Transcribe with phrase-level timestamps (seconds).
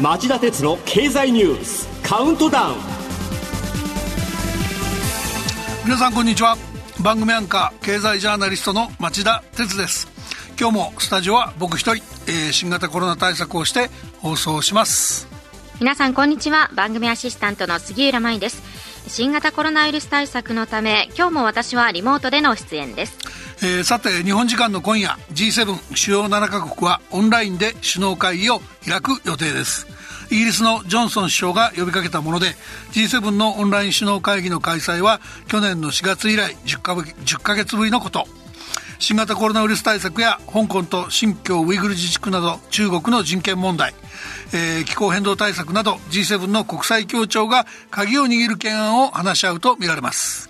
[0.00, 2.76] 町田鉄の経済ニュースカウントダウン。
[5.84, 6.56] 皆さんこんにちは。
[7.00, 10.08] 番組アンカー経済ジャーナリストの町田鉄です。
[10.60, 15.26] 今日もスタジオは僕一人、えー、新型コロナ対策をして放送します。
[15.80, 16.70] 皆さんこんにちは。
[16.74, 18.73] 番組アシスタントの杉浦舞です
[19.06, 23.18] 新型コロナウイルス対策のため今日も私はリモートでの出演です。
[23.62, 29.86] えー、さて日本時間の今夜 G7 主要7カ国はオンラインで首脳会議を開く予定です。
[30.30, 32.46] イギリスのジョンソン首相が呼びかけたもので
[32.92, 38.26] G7 のオンライン首脳会議の開催は去年の4月以来10か ,10 ヶ月ぶりのこと。
[39.04, 43.92] 新型コロナウイルス対策や香港と新疆ウイグル自治区など中国の人権問題、
[44.54, 50.48] えー、気候変動対策など G7 の国際協調が鍵を握る懸案を話し合うとみられます。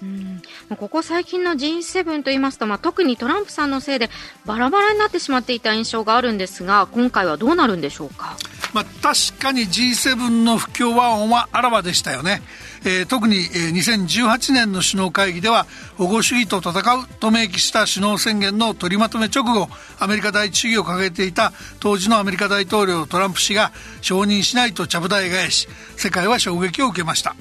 [0.78, 4.08] ここ最近の G7 といいますと、まあ、特にトランプさんのせいで
[4.44, 8.36] バラバラになってしまっていた印象があるんですが今回はどうなるんでしょうか、
[8.72, 12.40] まあ、確かに G7 の不協和音はあらわでしたよね
[12.84, 19.68] えー、特に、えー、2018年の首脳会議では保護主義と戦うと明記した首脳宣言の取りまとめ直後
[19.98, 27.34] アメリカ第一主義を掲げていた当時のアメリカ大統領トランプ氏が承認しないとちゃぶ台返し世界は衝撃を受けました、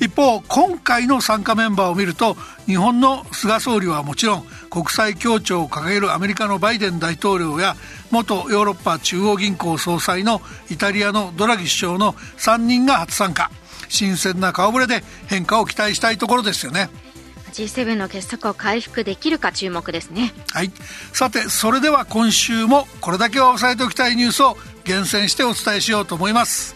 [0.00, 7.76] 一方今回の参加メンバーを見ると日本の菅総理はもちろん国際協調を掲げるアメリカのバイデン大統領や
[8.10, 13.50] 元ヨーロッパ中央銀行総裁のイタリアのドラギ首相の3人が初参加
[13.92, 16.88] 新鮮な顔ぶれで変化を期待したいところですよね。
[17.52, 20.32] G7 の結束を回復できるか注目ですね。
[20.50, 20.72] はい。
[21.12, 26.74] さてそれでは今週もこれだけは押さえておきたいニュースを厳選してお伝えしようと思います。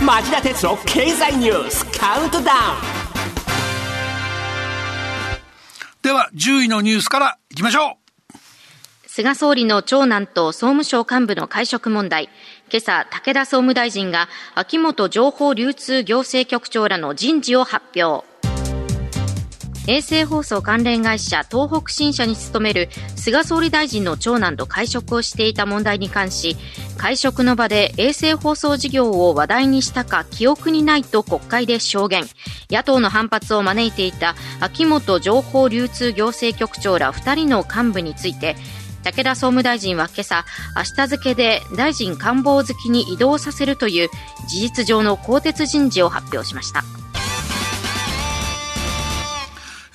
[0.00, 3.02] 町田経済ニュースカウントダウン。
[6.02, 8.01] では10位のニュースからいきましょう
[9.14, 12.30] 菅総理の長男と総務省幹部の会食問題。
[12.72, 18.26] 今朝、武田総務大臣が秋元情報流通行政局長らの人事を発表。
[19.86, 26.56] 衛星放送関連会社東北新社に勤める菅総理大臣の長男と会食をしていた問題に関し
[26.96, 32.26] 会食の場で衛星放送事業を話題にしたか記憶にないと国会で証言
[32.70, 38.54] 野党の反発を招いていた秋元情報流通行政局長ら2人の幹部について
[39.04, 40.44] 武田総務大臣は今朝、
[40.76, 44.08] 明日付で大臣官房付きに移動させるという
[44.48, 46.84] 事実上の更迭人事を発表しました。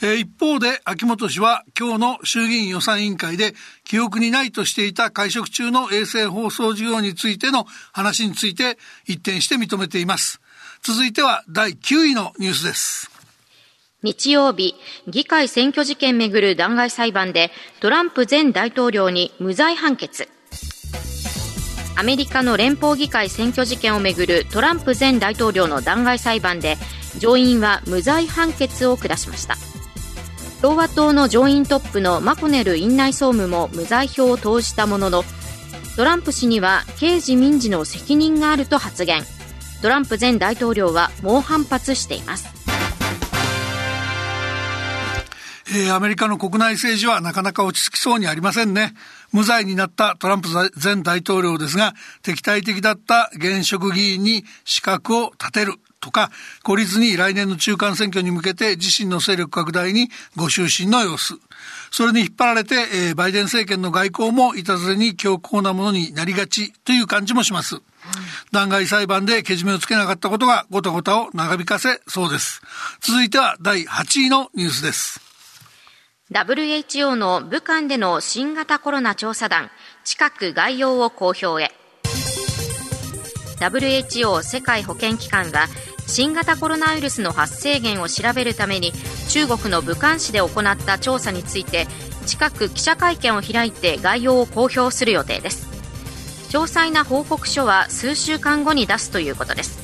[0.01, 10.40] えー、一方で秋元氏は今日の衆議院予算委員会で記憶にないとしていた会食中の衛星放送事業についての話について一転して認めています。
[10.84, 13.16] 続いては第9位のニュースです。
[14.07, 14.73] 日曜日、
[15.09, 17.51] 議会選挙事件めぐる弾劾裁判で
[17.81, 20.29] トランプ前大統領に無罪判決。
[21.97, 26.78] アメリカの連邦議会選挙事件をめぐるトランプ前大統領の弾劾裁判で
[27.17, 29.57] 上院は無罪判決を下しました。
[30.62, 35.25] 共和党の上院トップのマコネル院内総務も無罪票を投じたものの
[35.97, 39.22] トランプ氏には刑事民事の責任があると発言。
[39.81, 42.56] トランプ前大統領は猛反発しています。
[45.69, 48.94] えー、アメリカの国内政治はなかなか落ち着きそうにありませんね。
[49.33, 50.50] 無罪になったトランプ
[50.81, 56.31] 前大統領ですが、敵対的だった現職議員に資格を立てるとか、
[56.63, 61.33] 孤立に来年の中間選挙に向けて自身の勢力拡大にご就寝の様子。
[61.91, 67.81] それに引っ張られて、えー、バイデン政権の外交もいたずらに強硬なものになりがちという感じもします。
[68.51, 72.61] 弾劾裁判でけじめをつけなかったことがごたごたを長引かせそうです。
[73.01, 75.27] 続いては第8位のニュースです。
[76.30, 79.72] WHO の武漢での新型コロナ調査団
[80.04, 81.72] 近く概要を公表へ。
[83.62, 85.68] WHO 世界保健機関は
[86.06, 88.91] 新型コロナウイルスの発生源を調べるために
[89.29, 91.88] 中国の武漢市で行った調査について
[92.26, 95.66] 近く記者会見を開いて概要を公表する予定です。
[96.50, 99.80] 詳細な報告書は数週間後に出すということです。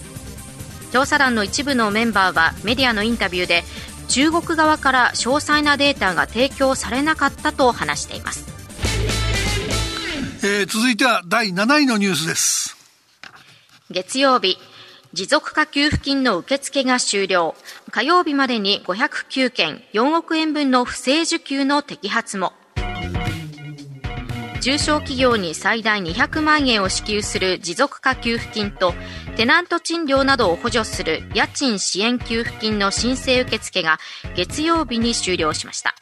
[0.91, 3.63] 調査団の一部のメンバーはメディアのインタビューで
[4.07, 8.45] 中国側から詳細なデータが提供されなかったと話しています、
[10.45, 12.75] えー、続いては第7位のニュースです。
[13.89, 14.57] 月曜日
[15.13, 17.53] 持続化給付金の受付が終了。
[17.91, 22.53] 火曜日までに509件4億円分の不正受給の摘発も
[24.63, 28.93] 中小企業に最大200万円を支給する持続化給付金と
[29.35, 33.99] テナント賃料などを補助する家賃支援給付金の申請受付が
[34.37, 35.95] 月曜日に終了しました。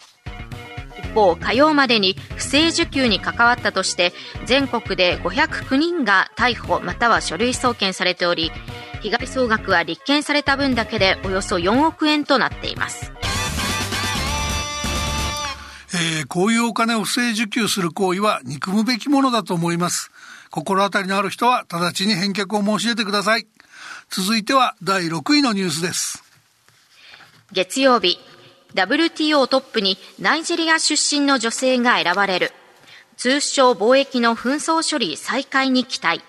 [0.95, 4.13] 一方火曜までに不正受給に関わったとして
[4.45, 8.51] 全国で509人が逮捕または書類送検されており
[9.01, 13.11] 被害総額は立件された分だけでおよそ4億円となっています。
[15.93, 20.11] えー、こういうお金を不正受給する行為は憎むべきものだと思います。
[20.49, 23.47] 心当たりのある人は直ちに返却を申し出てください。
[24.09, 26.23] 続いては第6位のニュースです。
[27.51, 28.17] 月曜日、
[28.75, 32.51] WTO トップにナイジェリア出身の女性が選ばれる。
[33.17, 36.21] 通商貿易の紛争処理再開に期待。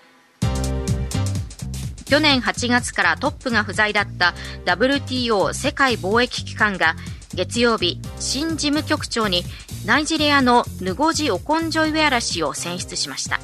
[2.05, 4.35] 去年8月からトップが不在だった
[4.65, 6.95] WTO 世界貿易機関が
[7.35, 9.43] 月曜日、新事務局長に
[9.85, 13.39] ナイジェリアのヌゴジ・オコンジョイウェアラ氏を選出しました。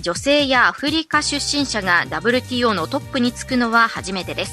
[0.00, 4.52] 女性やアフリカ出身者が WTO のトップに就くのは初めてです。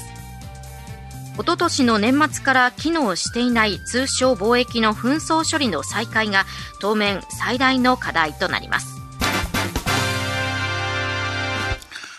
[1.38, 6.44] おととしの年末から機能していない通商貿易の紛争処理の再開が
[6.80, 8.88] 当面最大の課題となります。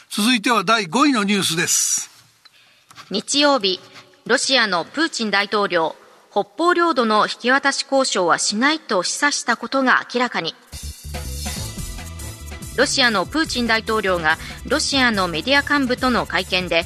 [0.09, 2.09] 続いては第5位のニュースです。
[3.11, 3.79] 日曜日、
[4.25, 5.95] ロシアのプーチン大統領、
[6.31, 10.53] 北方領土の引き渡し交渉はしないと示唆したことが明らかに。
[12.77, 16.85] ロシアのプーチン大統領がロシアのメディア幹部との会見で、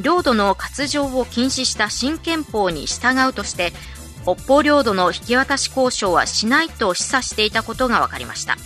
[0.00, 3.72] 領土の割譲を禁止した新憲法に従うとして、
[4.24, 8.56] 北方領土の引き渡し交渉はしないと示唆していたことが分かりました。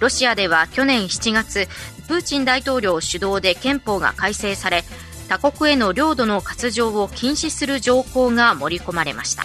[0.00, 1.66] ロシアでは去年7月、
[2.06, 4.84] プーチン大統領主導で憲法が改正され、
[5.28, 9.44] 他国への領土の割譲を禁止する条項が盛り込まれました。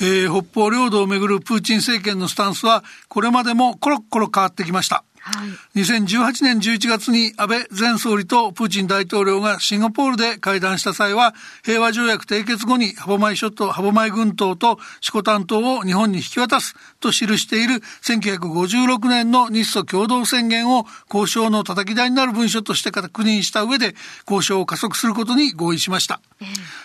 [0.00, 5.04] えー、北方領土をめぐるプーチン政権のスタンスはこれまでもコロコロ変わってきました。
[5.28, 23.94] はい、2018年11月に安倍前総理とプーチン大統領がシンガポールで会談した際は平和条約締結後に歯舞諸島歯舞群島と四股丹島を日本に引き渡すと記している1956年の日ソ共同宣言を交渉の叩き台になる文書として確認した上で
[24.26, 26.22] 交渉を加速することに合意しました。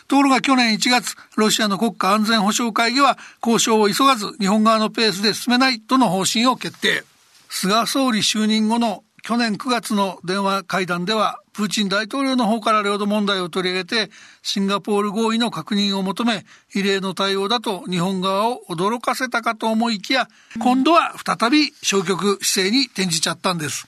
[0.09, 7.05] ところが去年1月ロシアの国家安全保障会議は交渉を急がず日本側のペースで進めないとの方針を決定。
[7.55, 14.11] 菅総理就任後の去年9月の電話会談では、プーチン大統領の方から領土問題を取り上げて、
[14.41, 20.27] シンガポール合意の確認を求め、異例の対応だと日本側を驚かせたかと思いきや、
[20.59, 23.87] 今度は再び消極姿勢に転じちゃったんです。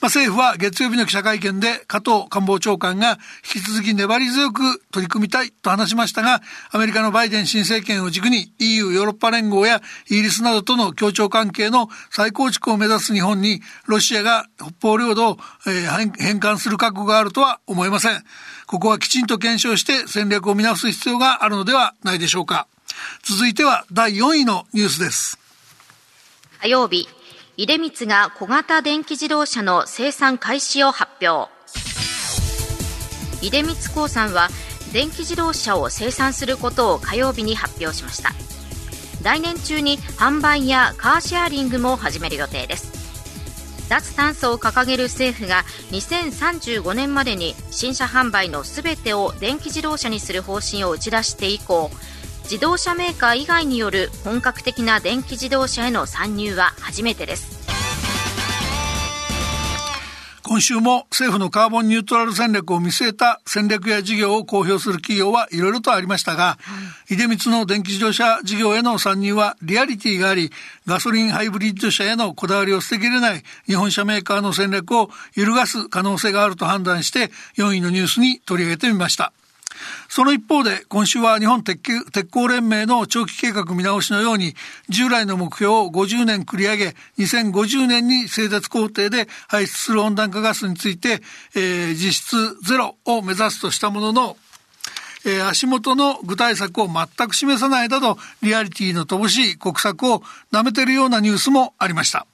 [0.00, 3.18] まあ、政府は月曜日の記者会見で加藤官房長官が
[3.54, 15.86] 引き続き粘り強く取り組みたいと話しましたが、アメリカのバイデン新政権を軸に EU ヨーロッパ連合やイギリスなどとの協調関係の再構築を目指す日本にロシアが北方領土を、え
[16.18, 18.24] 返還する覚悟があるとは思えません。
[18.66, 22.66] ここはきちんと検証して戦略を見直す必要があるのではないでしょうか。
[23.22, 25.38] 続いては第4位のニュースです。
[26.60, 27.08] 火曜日、
[27.58, 31.50] 出光が小型電気自動車の生産開始を発表。
[33.42, 34.48] 出光興産は
[34.92, 38.30] 電気自動車を生産することを火曜日に発表しました。
[39.24, 43.88] 来年中に販売やカーシェアリングも始める予定です。
[43.88, 51.90] 脱炭素を掲げる政府が2035年までに新車販売のすべてを電気自動車にする方針を打ち出して以降
[52.50, 57.58] 自動車メーカー以外による本格的な電気自動車への参入は初めてです
[60.44, 66.56] 今週も政府のカーボンニュートラル戦略を見据えた戦略や事業を公表する企業はいろいろとありましたが、
[67.10, 70.50] 出光の電気自動車事業への参入はリアリティがあり、
[70.86, 79.34] ガソリンハイブリッド車へのこだわりを捨てきれない日本車メーカーの戦略を揺るがす可能性があると判断して4位のニュースに取り上げてみました。
[80.08, 84.54] その一方で今週は日本鉄鉄鋼連盟の長期計画見直しのように
[84.88, 91.20] 従来の目標を50年繰り上げ2050年に製鉄工程で排出する温暖化ガスについて、
[91.54, 94.36] えー、実質ゼロを目指すとしたものの
[95.26, 102.26] えー、足元の具体策を全く示さないなどリアリティの乏しい国策を舐めているようなニュースもありました。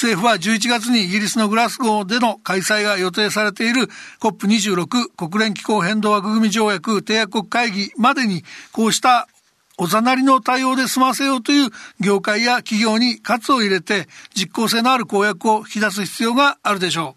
[0.00, 3.82] 政府は11月にイギリスのグラスゴーでの開催が予定されている
[4.20, 8.42] COP26 国連気候変動枠組条約締約国会議までに
[8.72, 9.28] こうした
[9.76, 17.14] おざなりの対応で済ませようという業界や企業に喝を入れて実効性のある公約を引き出す必要があるでしょ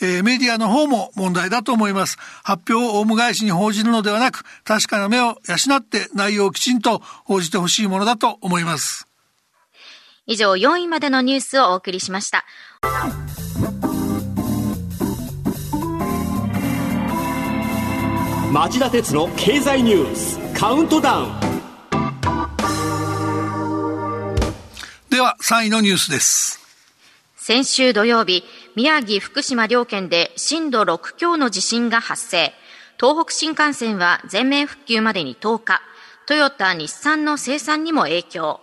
[0.00, 0.04] う。
[0.04, 2.18] えー、メディアの方も問題だと思います。
[2.44, 9.11] 発表をオウム返しに報じるのではなく、確かな目を養って内容をきちんと報じてほしいものだと思います。
[10.26, 12.44] 以上4位までのニュースをお送りしました。
[18.52, 21.32] 町田鉄の経済ニュースカウントダウン。
[25.10, 26.60] では3位のニュースです。
[27.36, 28.44] 先週土曜日
[28.76, 32.52] 宮城福島両県で震度6強の地震が発生。
[33.00, 35.82] 東北新幹線は全面復旧までに10日。
[36.26, 38.60] トヨタ日産の生産にも影響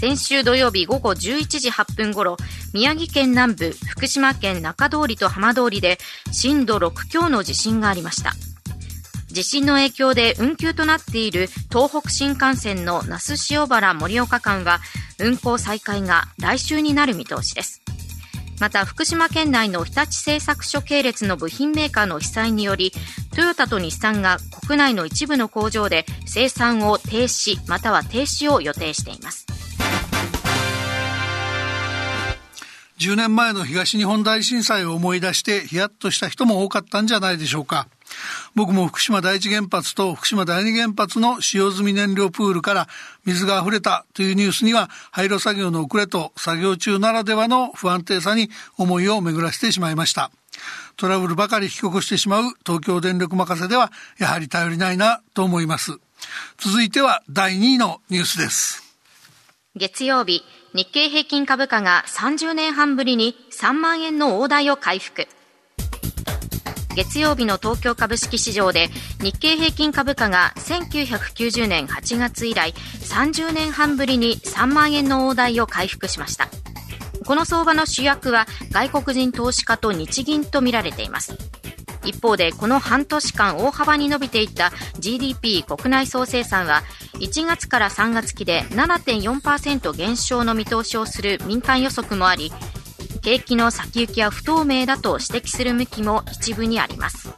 [0.00, 2.36] 先週土曜日午後11時8分ごろ、
[2.72, 5.98] 宮城県南部、福島県中通りと浜通りで
[6.30, 8.34] 震度6強の地震がありました。
[9.26, 14.78] 地震の影響で運休となっている東北新幹線の那須塩原盛岡間は
[15.18, 17.82] 運行再開が来週になる見通しです。
[18.60, 22.92] また福島県内の日立製作所系列の部品メーカーの被災により
[23.34, 29.46] トヨタと日産が国内の一部の工場で生産を停止または停止を予定しています
[32.98, 37.86] 10年前の東日本大震災を思い出してヒヤッとした人も多かったんじゃないでしょうか。
[38.56, 42.88] 僕も福島第一原発と福島第二原発の使用済み燃料プールから
[43.24, 50.32] 水が溢れたというニュースには廃炉作業の遅れと作業中ならではの不安定さに思いを巡らせてしまいました。
[50.96, 55.98] トラブルばかり引き起こしてしまう東京電力任せではやはり頼りないなと思います。
[56.56, 58.82] 続いては第2位のニュースです。
[59.76, 60.42] 月曜日、
[60.74, 65.26] 日経平均株価が30年半ぶりに3万円の大台を回復。
[66.94, 68.88] 月曜日の東京株式市場で
[69.22, 76.48] 日経平均株価が1990年8月以来30年半ぶりに3万円の大台を回復しました。
[77.24, 81.34] この相場の主役は外国人投資家と日銀とみられています。
[82.04, 86.82] 一方でこの半年間大幅に伸びていった GDP 国内総生産は
[87.14, 92.52] 1月から3月期で7.4%減少の見通しをする民間予測もあり
[93.22, 97.28] 景気の先行きは不透明だと指摘する向きも一部にあります。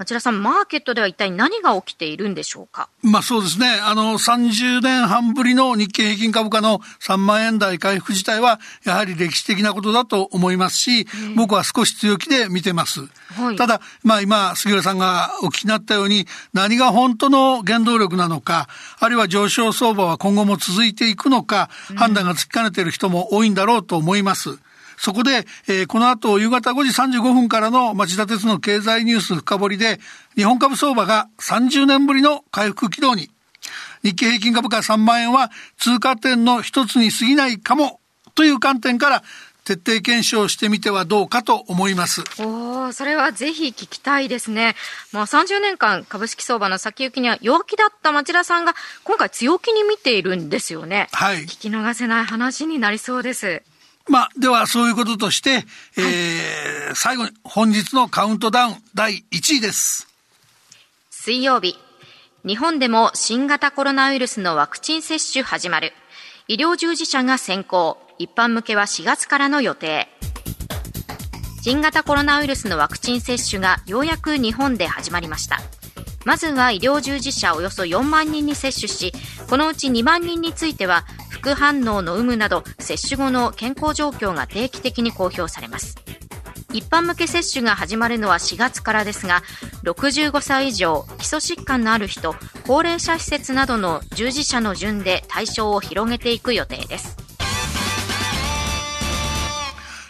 [0.00, 2.88] 町田さん、マーケットでは一体何が起きているんでしょうか？
[3.02, 3.68] まあそうですね。
[3.68, 13.00] あの、30年半ぶりの日経平均株価の3万円台回復自体は、やはり歴史的なことだと思いますし、僕は少し強気で見てます。
[13.36, 18.68] はい、ただ、まあ今、杉浦さんがお聞きになったように、何が本当の原動力なのか、
[19.00, 24.58] あるいは上昇相場は今後も続いていくのか、判断がつきかねている人も多いんだろうと思います。
[25.00, 29.98] そこで、えー、この後夕方5時35分からの町田鉄の経済ニュース深掘りで、
[30.36, 33.30] 日本株相場が30年ぶりの回復軌道に、
[34.02, 37.98] 日経平均株価3万円は通過点の一つに過ぎないかも
[38.34, 39.22] という観点から
[39.64, 42.22] 徹底検証してみてはどうかと思います。
[42.38, 44.76] おお、それはぜひ聞きたいですね。
[45.14, 51.08] もう30年間株式相場の先行きには弱気だった町田さんが今回強気に見ているんですよね。
[51.12, 51.44] はい。
[51.44, 53.62] 聞き逃せない話になりそうです。
[54.10, 55.64] まあ、ではそういうこととして、
[55.96, 60.08] えー、最後に本日のカウントダウン第1位です。
[61.10, 61.76] 水曜日、
[62.44, 65.92] 日本でも新型コロナウイルスのワクチン接種始まる。
[66.48, 70.08] 医療従事者が先行、一般向けは4月からの予定。
[71.62, 75.60] 新型コロナウイルスのワクチン接種がようやく日本で始まりました。
[76.24, 79.12] まずは医療従事者およそ4万人に接種し、
[79.48, 81.04] このうち2万人については
[81.40, 85.96] 副反応の有無など接種後の健康状況が定期的に公表されます。
[86.72, 89.42] 一般向け接種が始まるのは4月からですが
[89.82, 97.16] 65歳以上基礎疾患のある人高齢者施設などの従事者の順で対象を広げていく予定です。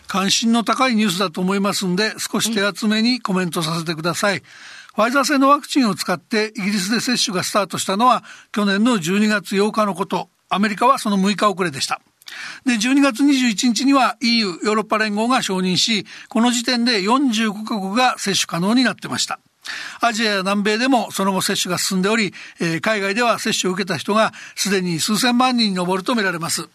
[0.08, 4.42] 関心の高いニュースだと思いますんで少し手厚めにコメントさせてください、
[4.96, 12.00] ファイザー製のワクチンを使ってイギリスで接種がスタートしたのは去年の12月8日のことアメリカはその6日遅れでした。
[12.66, 19.40] で、12月21日には EU、ヨーロッパ連合が承認し、この時点で45カ国が接種可能になってました。
[20.00, 26.68] アジアや南米でもその後接種が進んでおり、えー、海外では接種を受けた人がすでに数千万人に上るとみられます。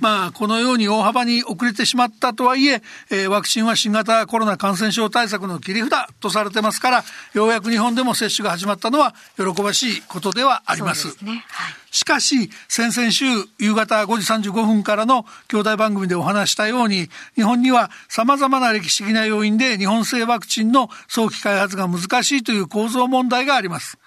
[0.00, 7.04] まあ、このように大幅に遅れてしまったとはいええー、ワクチンは新型コロナ感染症対策の切り札とされてますから、
[7.34, 11.10] ようやく日本でも接種が始まったのは喜ばしいことではあります。
[11.12, 13.24] すねはい、しかし、先々週
[13.58, 23.98] 夕方5時35分からの兄弟番組でお話したように、日本には様々な歴史的な要因で日本製ワクチンの早期開発が難しいという構造問題があります。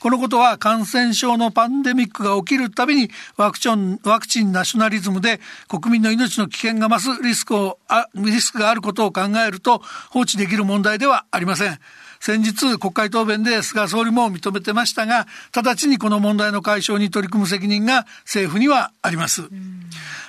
[0.00, 7.78] このことは感染症のパンデミックが起きるたびにワクチン、ワクチンナショナリズムで国民の命の危険が増すリスクを、
[8.14, 11.78] リスクがあることを考えると放置できる問題ではありません。
[12.22, 19.42] 先日国会答弁で菅総理も認めてましたが、直ちにこの問題の解消に取り組む責任が政府にはあります。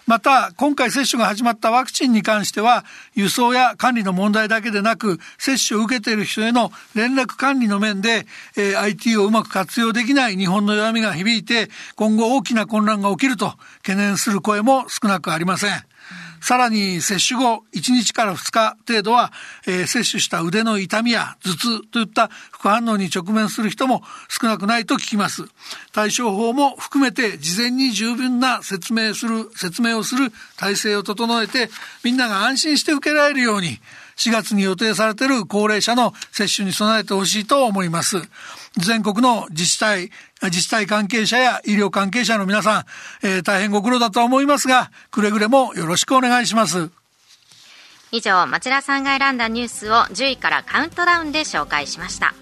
[0.07, 2.83] また、今回接種が始まったワクチンに関しては、
[3.13, 8.25] 輸送や管理の問題だけでなく、接種を受けている人への連絡管理の面で、
[8.57, 15.83] えー、IT をうまく活用できない日本の弱みが響いて、今後大きな混乱が起きると懸念する声も少なくありません。
[16.43, 19.31] さらに接種後1日から2日程度は、
[19.65, 25.45] えー、接種した腕の痛みや頭痛といった副反応に直面する人も少なくないと聞きます。
[25.93, 31.69] 対処法も含めて事前に十分な説明する、説明をする体制を整えて
[32.03, 33.79] みんなが安心して受けられるように
[34.17, 38.17] 4月に予定されている高齢者の接種に備えてほしいと思います。
[38.77, 42.85] 全国の自治体、自治体関係者や医療関係者の皆さん、
[43.25, 46.89] えー、大変ご苦労だとは思いますが、くれぐれもよろしくお願いします。
[48.11, 52.33] 以上、町田さんが選んだニュースを10位からカウントダウンで紹介しました。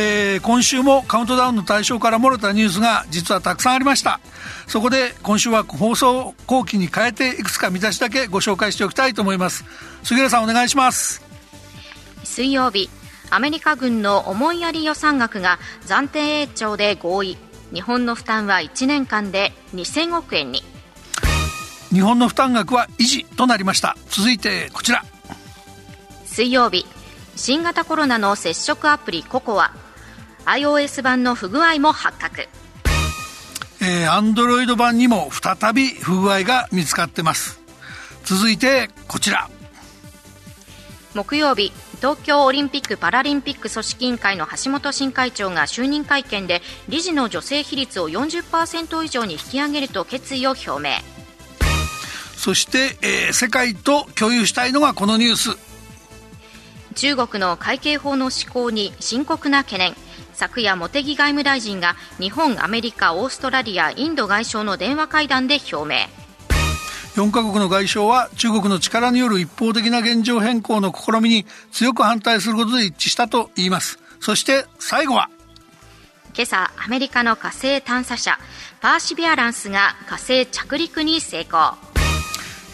[0.00, 4.20] えー、今週もカウントダウンの対象から漏れたニュースが実はたくさんありました
[4.68, 9.64] そこで今週は放送後期に変えていくつか見出しだけご紹介しておきたいと思います。
[10.02, 11.22] 杉浦さんお願いします。
[12.22, 12.90] 水曜日
[13.30, 17.38] アメリカ軍の思いやり予算額が暫定延長で合意。
[17.72, 20.62] 日本の負担は1年間で2000億円に。
[21.90, 23.96] 日本の負担額は維持となりました。
[24.10, 25.02] 続いてこちら。
[26.26, 26.84] 水曜日
[27.36, 29.72] 新型コロナの接触アプリココア。
[30.44, 32.48] iOS 版の不具合も発覚
[33.80, 37.60] えー、Android 版にも再び不具合が見つかってます。
[38.24, 39.48] 続いてこちら。
[41.14, 50.96] 木曜日東京オリンピック・パラリンピック組織委員会の橋本新会長が就任会見で理事の女性比率を40%以上に引き上げると決意を表明。
[52.36, 55.68] そして、えー、世界と共有したいのがこのニュース。
[56.94, 59.94] 中国の会計法の施行に深刻な懸念
[60.38, 66.06] 昨夜茂木外務大臣が日本、アメリカ、オーストラリア、インド外相の電話会談で表明。
[67.16, 73.98] 4カ国の外相は中国の力による一方的な現状変更の試みに強く反対することで一致したといいます。
[74.20, 75.28] そして最後は
[76.34, 78.38] 今朝アメリカの火星探査車
[78.80, 81.74] パーシビアランスが火星着陸に成功。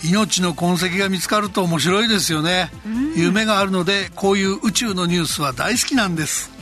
[0.05, 2.71] 命の痕跡が見つかると面白いですよね。
[3.17, 6.54] 夢があるのでこういう宇宙のニュースは大好きなんです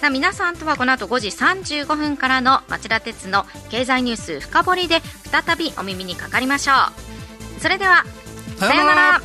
[0.00, 6.72] さあ皆さんとはこの後5時35分からの町田鉄の経済ニュース深掘りで再びお耳にかかりましょ
[7.58, 7.60] う。
[7.60, 8.04] それでは
[8.56, 9.20] さようなら